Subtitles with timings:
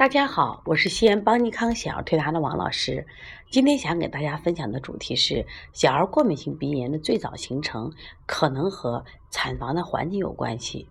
[0.00, 3.06] 大家好，我是西安邦尼康小儿推拿的王老师。
[3.50, 7.92] 今天想给大家分享的主题是小儿过敏性鼻炎的最早形成
[8.24, 10.88] 可能和产房的环境有关系。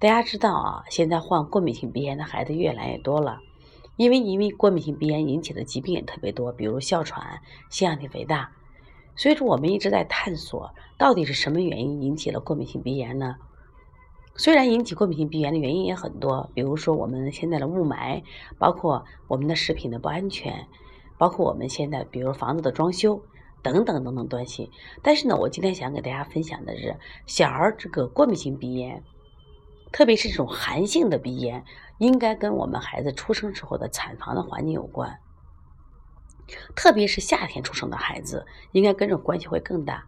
[0.00, 3.38] 大家知道啊，现在患过敏性鼻炎的孩子越来越多了，
[3.94, 7.38] 因为因为过敏性鼻炎引起的疾病也特别多，比如哮喘、
[7.70, 8.50] 腺样体肥大。
[9.14, 13.36] 所以说，我们一直在探索到底是什么原因引起了过敏性鼻炎呢？
[14.36, 18.22] 虽然引起过敏性鼻炎的原因也很多，比如说我们现在的雾霾，
[18.58, 20.66] 包括我们的食品的不安全，
[21.16, 23.22] 包括我们现在比如房子的装修
[23.62, 24.70] 等等等等关系。
[25.02, 29.04] 但是呢，我今天想给大家分享的是，小儿这个过敏性鼻炎，
[29.92, 31.64] 特别是这种寒性的鼻炎，
[31.98, 35.16] 应该跟我们孩子出生时候的产房的环境有关，
[36.74, 40.04] 特别是夏天出生的孩子，应该跟着关系会更大。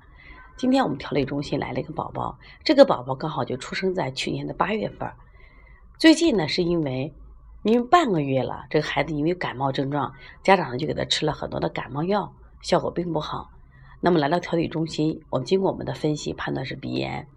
[0.56, 5.06] 今天我们调理中心来了一个宝宝，这个宝宝刚好就出生在去年的八月份。
[5.98, 7.12] 最近呢，是因为
[7.62, 12.32] 因为半个月了，这个孩子因为感冒症状，家长呢就给他吃了很多的感冒药，
[12.62, 13.50] 效果并不好。
[14.00, 17.28] 那么来到调理中心，我们经过我们的分析判断是鼻炎。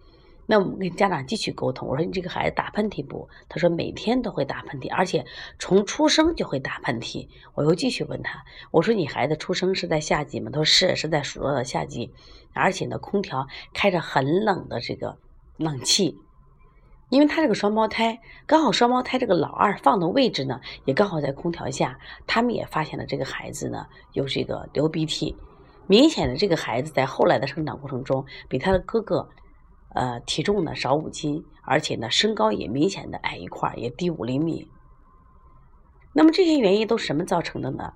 [0.51, 3.29] 那我们跟家长继续沟通，我说你这个孩子打喷嚏不？
[3.47, 5.23] 他说每天都会打喷嚏，而且
[5.59, 7.27] 从出生就会打喷嚏。
[7.53, 10.49] 我又继续问他，我说你孩子出生是在夏季吗？
[10.51, 12.11] 他说是，是在暑热的夏季，
[12.51, 15.19] 而且呢空调开着很冷的这个
[15.57, 16.17] 冷气，
[17.09, 25.37] 因为他这个双胞胎，刚好双胞胎这个老二放的位置呢也刚好在空调下，他们也发现了这个孩子呢有这个流鼻涕，
[25.85, 29.29] 明显的这个孩子在后来的生长过程中比他的哥哥。
[29.95, 34.69] 呃，体重呢少五斤，而且呢身高也明显的矮一块，也低五厘米。
[36.13, 37.93] 那么这些原因都什么造成的呢？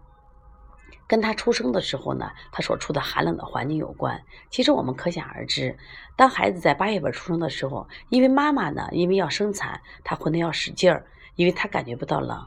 [1.06, 4.24] 跟他出生的时候呢，他所处的寒冷的环境有关。
[4.50, 5.78] 其实我们可想而知，
[6.16, 11.06] 当孩子在八月份出生的时候，因为妈妈呢，因为要生产，她浑身要使劲儿，
[11.36, 12.44] 因为她感觉不到冷。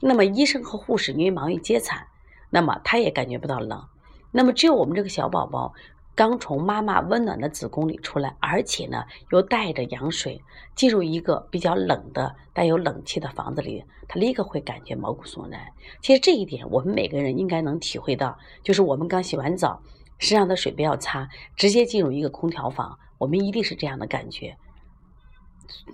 [0.00, 2.06] 那么医生和护士因为忙于接产，
[2.50, 3.88] 那么他也感觉不到冷。
[4.32, 5.72] 那么只有我们这个小宝宝。
[6.16, 10.42] 刚从妈妈温暖的子宫里出来，而且呢又带着羊水
[10.74, 15.60] 进入一个比较冷的、带有冷气的房子里，他立刻会感觉毛骨悚然。
[16.00, 19.82] 其实这一点我们每个人应该能体会到，就是我们刚洗完澡，
[20.18, 24.56] 身上的水不要擦，直接进入一个空调房，我们一定是这样的感觉。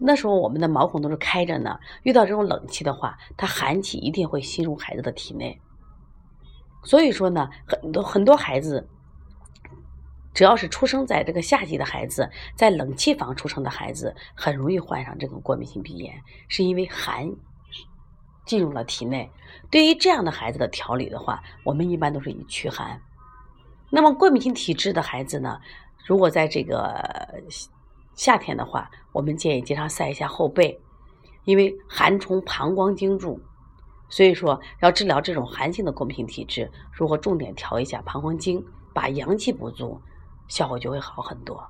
[0.00, 5.60] 那时候我们的毛孔都是开着呢，遇到这种冷气的话，它寒气一定会吸入孩子的体内。
[6.84, 8.88] 所以说呢，很多很多孩子。
[10.34, 16.15] 只要是出生在这个夏季的孩子，在冷气房出生的孩子，很容易患上这种过敏性鼻炎，
[16.48, 17.31] 是因为寒
[18.47, 19.31] 进入了体内。
[19.71, 23.00] 对于这样的孩子的调理的话，我们一般都是以驱寒。
[23.91, 25.60] 那么过敏性体质的孩子呢，
[26.06, 27.42] 如果在这个
[28.15, 30.81] 夏天的话，我们建议经常晒一下后背，
[31.44, 33.38] 因为寒从膀胱经入，
[34.09, 40.00] 所以说要治疗这种寒性的过敏性体质，如果重点调一下膀胱经，把阳气补足。
[40.52, 41.66] 效果就会好很多。